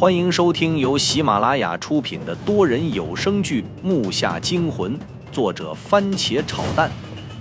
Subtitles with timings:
[0.00, 4.98] 欢迎收听由喜马拉雅出品的多人有声剧《木下惊魂》，
[5.30, 6.90] 作者番茄炒蛋，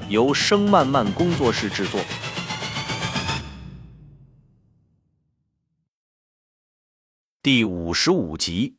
[0.10, 2.02] 由声漫漫工作室制作。
[7.42, 8.76] 第五十五集，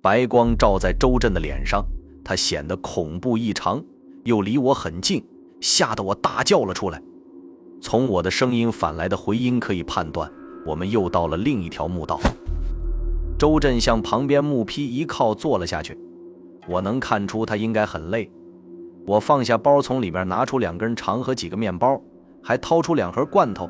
[0.00, 1.84] 白光照在周震的脸上，
[2.24, 3.84] 他显得恐怖异常，
[4.24, 5.22] 又离我很近，
[5.60, 7.02] 吓得我大叫了出来。
[7.82, 10.32] 从我的声音返来的回音可以判断。
[10.64, 12.20] 我们又到了另一条墓道。
[13.38, 15.98] 周震向旁边木坯一靠，坐了下去。
[16.68, 18.30] 我能看出他应该很累。
[19.04, 22.00] 我放下包，从里边拿出两根肠和几个面包，
[22.40, 23.68] 还掏出两盒罐头。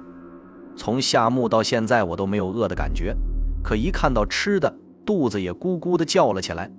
[0.76, 3.16] 从下墓到现在，我都没有饿的感觉，
[3.64, 6.70] 可一看到吃的，肚子也咕咕的叫了起来。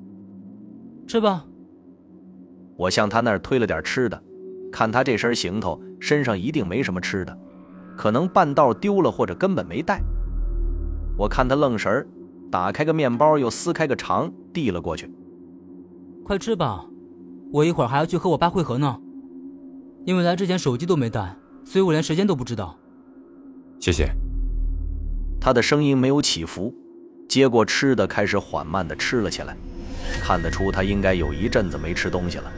[1.08, 1.46] 吃吧。
[2.76, 4.22] 我向他那儿推了点吃的，
[4.72, 7.36] 看他这身行头，身上一定没什么吃的。
[7.96, 10.02] 可能半道丢了，或者根本没带。
[11.18, 12.08] 我看他愣神儿，
[12.52, 15.12] 打开个面包，又撕开个肠，递了过去。
[16.24, 16.86] 快吃吧，
[17.52, 19.00] 我一会儿还要去和我爸会合呢。
[20.06, 22.78] 因为来之前手机都没带，所以我连时间都不知道。
[23.80, 24.10] 谢谢。
[25.40, 26.74] 他的声音没有起伏，
[27.28, 29.56] 接过吃的，开始缓慢地吃了起来。
[30.22, 32.52] 看得出他应该有一阵子没吃东西了。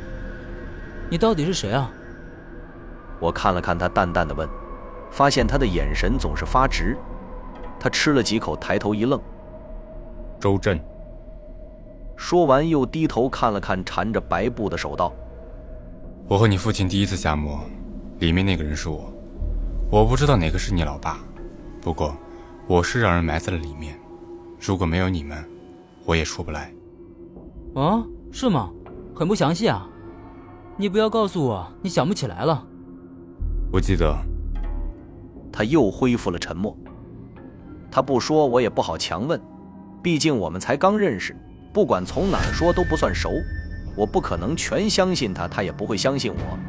[1.09, 1.91] 你到底是谁啊？
[3.19, 4.47] 我看了看他，淡淡的问。
[5.09, 6.97] 发现他的眼神总是发直，
[7.79, 9.19] 他吃了几口，抬头一愣。
[10.39, 10.79] 周震。
[12.17, 15.13] 说完，又低头看了看缠着白布的手道。
[16.27, 17.59] 我和你父亲第一次下墓，
[18.19, 19.13] 里面那个人是我，
[19.91, 21.19] 我不知道哪个是你老爸，
[21.81, 22.15] 不过
[22.67, 23.99] 我是让人埋在了里面。
[24.59, 25.43] 如果没有你们，
[26.05, 26.73] 我也出不来。
[27.75, 28.69] 啊，是吗？
[29.13, 29.87] 很不详细啊。
[30.77, 32.65] 你不要告诉我你想不起来了。
[33.71, 34.13] 我记得。
[35.55, 36.75] 他又恢复了沉默。
[37.89, 39.39] 他不说，我也不好强问，
[40.03, 41.33] 毕竟我们才刚认识，
[41.71, 43.31] 不管从哪儿说都不算熟。
[43.95, 46.59] 我不可能全相信他，他也不会相信我。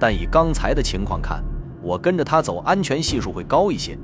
[0.00, 1.40] 但以刚才的情况看，
[1.80, 3.96] 我跟着他走，安全系数会高一些。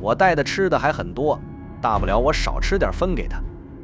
[0.00, 1.38] 我带的吃的还很多，
[1.82, 3.38] 大不了我少吃点分给他，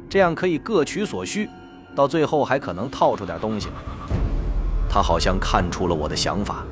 [0.09, 1.47] 这样可以各取所需，
[1.95, 3.69] 到最后还可能套出点东西。
[4.89, 6.65] 他好像看出了我的想法。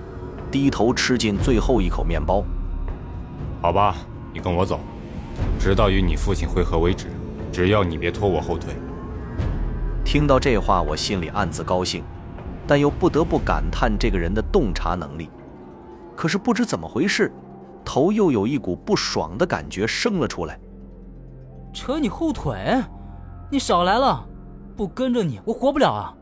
[0.52, 2.44] 低头吃进最后一口面包。
[3.62, 3.96] 好吧，
[4.34, 4.80] 你跟我走，
[5.60, 7.08] 直到与你父亲会合为止。
[7.52, 8.76] 只要你别拖我后腿。
[10.06, 12.04] 听到这话，我心里暗自高兴，
[12.68, 15.30] 但又不得不感叹这个人的洞察能力。
[16.16, 17.32] 可是不知怎么回事，
[17.84, 20.60] 头又有一股不爽的感觉生了出来。
[21.74, 22.84] 扯你后腿？
[23.50, 24.26] 你少来了！
[24.76, 26.14] 不跟着你，我活不了啊！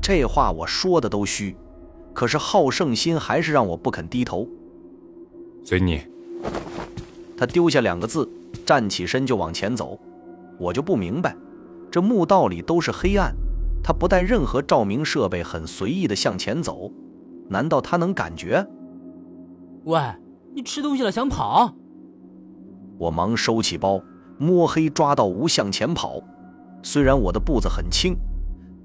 [0.00, 1.56] 这话我说的都虚。
[2.18, 4.44] 可是好胜心还是让我不肯低头。
[5.62, 6.00] 随你。
[7.36, 8.28] 他丢下两个字，
[8.66, 9.96] 站起身就往前走。
[10.58, 11.36] 我就不明白，
[11.92, 13.32] 这墓道里都是黑暗，
[13.84, 16.90] 他不带任何照明设备，很随意的向前走，
[17.48, 18.66] 难道他能感觉？
[19.84, 20.00] 喂，
[20.52, 21.72] 你吃东西了想跑？
[22.98, 24.02] 我忙收起包，
[24.38, 26.20] 摸黑抓到无向前跑。
[26.82, 28.16] 虽然我的步子很轻。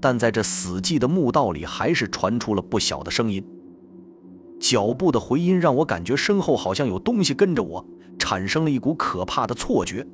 [0.04, 3.42] 但在这死寂的墓道里，还是传出了不小的声音。
[4.60, 7.86] 脚步的回音让我感觉身后好像有东西跟着我，
[8.18, 10.06] 产生了一股可怕的错觉。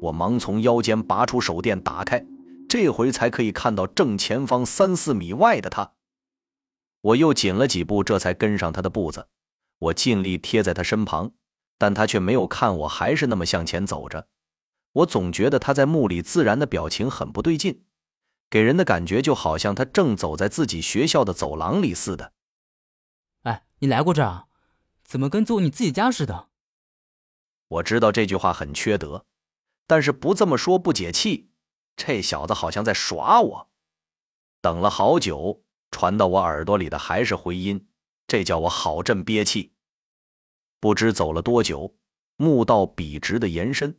[0.00, 2.26] 我忙从腰间拔出手电，打开，
[2.68, 5.92] 这回才可以看到正前方三四米外的他。
[7.02, 9.28] 我又紧了几步，这才跟上他的步子。
[9.78, 11.30] 我尽力贴在他身旁，
[11.78, 14.26] 但他却没有看我，还是那么向前走着。
[14.94, 17.82] 我总觉得他在墓里自然的表情很不对劲。
[18.52, 22.34] 给人的感觉就好像他正走在自己学校的走廊里似的。
[23.44, 24.44] 哎，你来过这儿？
[25.02, 26.50] 怎么跟走你自己家似的？
[27.68, 29.24] 我知道这句话很缺德，
[29.86, 31.50] 但是不这么说不解气。
[31.96, 33.70] 这小子好像在耍我。
[34.60, 37.88] 等了好久，传到我耳朵里的还是回音，
[38.26, 39.72] 这叫我好阵憋气。
[40.78, 41.96] 不知走了多久，
[42.36, 43.98] 墓道笔直的延伸，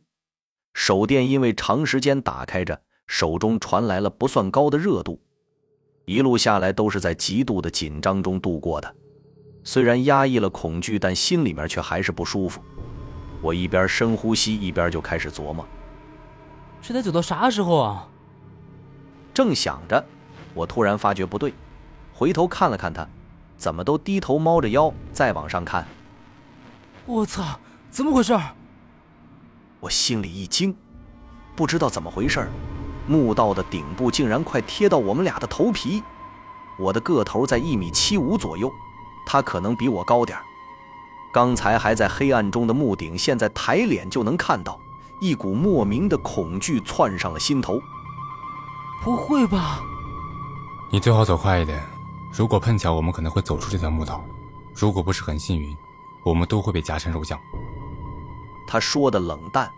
[0.74, 2.83] 手电因为长时间打开着。
[3.06, 5.20] 手中传来了不算高的热度，
[6.06, 8.94] 一路下来都是在极度的紧张中度过的。
[9.62, 12.60] 虽然压抑了恐惧，但心里面却还是不舒服。
[13.40, 15.66] 我一边深呼吸，一边就开始琢磨：
[16.82, 18.08] 这得走到啥时候啊？
[19.32, 20.04] 正想着，
[20.54, 21.52] 我突然发觉不对，
[22.12, 23.06] 回头看了看他，
[23.56, 25.86] 怎么都低头猫着腰，再往上看。
[27.06, 27.58] 我操，
[27.90, 28.38] 怎么回事？
[29.80, 30.74] 我心里一惊，
[31.54, 32.48] 不知道怎么回事。
[33.06, 36.02] 墓道的顶部竟然快贴到我们俩的头皮，
[36.76, 38.72] 我的个头在一米七五左右，
[39.26, 40.38] 他可能比我高点
[41.32, 44.78] 刚才还在黑暗中的墓顶，现在抬脸就能看到，
[45.20, 47.80] 一股莫名的恐惧窜上了心头。
[49.02, 49.82] 不会吧？
[50.90, 51.82] 你最好走快一点。
[52.32, 54.20] 如果碰巧，我们可能会走出这条墓道；
[54.74, 55.76] 如果不是很幸运，
[56.22, 57.38] 我们都会被夹成肉酱。
[58.66, 59.70] 他说的冷淡，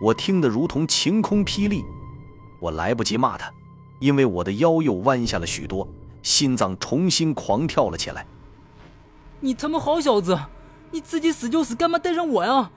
[0.00, 1.84] 我听得如同晴空霹雳。
[2.58, 3.52] 我来不及骂他，
[3.98, 5.88] 因为我的腰又弯下了许多，
[6.22, 8.26] 心脏重新狂跳了起来。
[9.40, 10.38] 你他妈好小子，
[10.90, 12.70] 你自己死就死，干嘛带上我呀？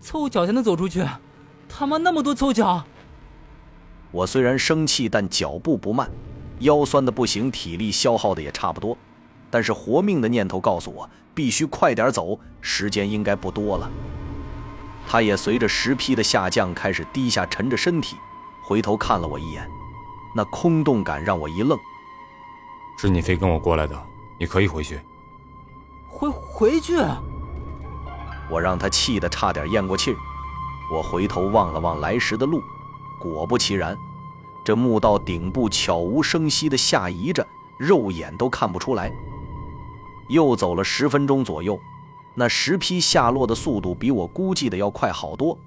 [0.00, 1.04] 凑巧才能走出去，
[1.68, 2.84] 他妈那么多凑巧！
[4.10, 6.10] 我虽然生气，但脚步不慢。
[6.60, 8.96] 腰酸的不行，体力消耗的也差不多，
[9.50, 13.90] 但是活命的念头告诉我，必须快点走，时间应该不多了。
[15.06, 18.16] 他也随着石批的下降开始低下沉着身体，
[18.66, 19.70] 回头看了我一眼，
[20.34, 21.78] 那空洞感让我一愣。
[22.96, 24.06] 是你非跟我过来的，
[24.38, 24.98] 你可以回去。
[26.08, 26.96] 回回去？
[28.50, 30.16] 我让他气得差点咽过气儿。
[30.90, 32.62] 我回头望了望来时的路，
[33.20, 33.94] 果不其然。
[34.64, 37.46] 这墓道顶部悄无声息地下移着，
[37.76, 39.12] 肉眼都看不出来。
[40.28, 41.78] 又走了十分钟左右，
[42.34, 45.58] 那石坯下落的速度比我估计的要快好多。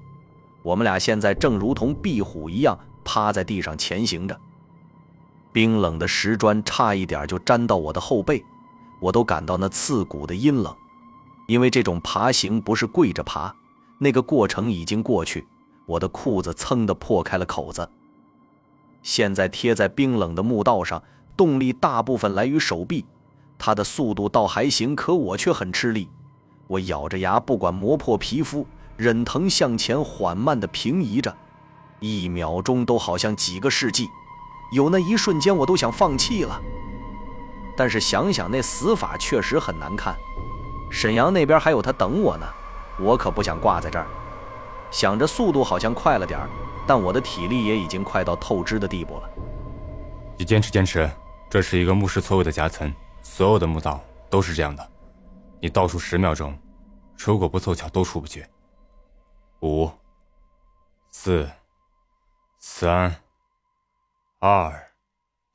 [0.64, 4.38] 我们俩现在正如同壁虎一样趴在地上前行着，
[5.54, 8.44] 冰冷的石砖差一点就粘到我的后背，
[9.00, 10.76] 我都感到那刺骨的阴冷。
[11.48, 13.56] 因为这种爬行不是跪着爬，
[14.00, 15.48] 那个过程已经过去，
[15.86, 17.90] 我的裤子噌的破开了口子。
[19.02, 21.02] 现在贴在冰冷的墓道上，
[21.38, 23.06] 动力大部分来于手臂，
[23.58, 26.10] 它的速度倒还行，可我却很吃力。
[26.68, 31.34] 我咬着牙，不管磨破皮肤，忍疼向前缓慢地平移着，
[32.00, 34.08] 一秒钟都好像几个世纪，
[34.74, 36.60] 有那一瞬间我都想放弃了。
[37.78, 40.16] 但是想想那死法确实很难看，
[40.90, 42.46] 沈阳那边还有他等我呢，
[43.00, 44.08] 我可不想挂在这儿。
[44.90, 46.50] 想着速度好像快了点儿。
[46.90, 49.30] 但我的体力也已经快到透支的地步了。
[50.38, 51.12] 你坚持坚持，
[51.50, 52.90] 这是一个墓室错位的夹层，
[53.22, 54.90] 所有的墓道都是这样的。
[55.60, 56.58] 你倒数十秒钟，
[57.18, 58.46] 如果不凑巧都出不去。
[59.62, 59.92] 五、
[61.10, 61.50] 四、
[62.60, 63.24] 三、
[64.38, 64.92] 二。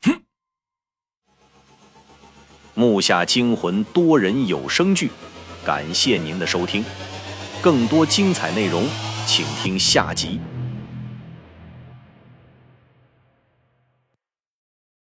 [0.03, 0.25] 哼！
[2.75, 5.13] 木下惊魂多人有声剧，
[5.65, 6.85] 感谢您的收听，
[7.63, 8.89] 更多精彩内容，
[9.25, 10.41] 请听下集。